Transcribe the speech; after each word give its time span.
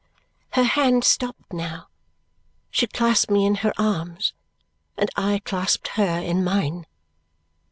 Her 0.53 0.63
hand 0.63 1.03
stopped 1.03 1.53
now. 1.53 1.87
She 2.71 2.87
clasped 2.87 3.29
me 3.29 3.45
in 3.45 3.53
her 3.61 3.71
arms, 3.77 4.33
and 4.97 5.11
I 5.15 5.43
clasped 5.45 5.89
her 5.89 6.17
in 6.17 6.43
mine. 6.43 6.87